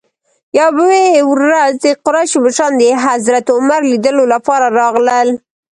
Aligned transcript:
یوې 0.59 1.05
ورځ 1.31 1.73
د 1.85 1.87
قریشو 2.05 2.37
مشران 2.45 2.73
د 2.77 2.83
حضرت 3.05 3.45
عمر 3.55 3.81
لیدلو 3.91 4.23
لپاره 4.33 4.67
راغلل. 4.79 5.27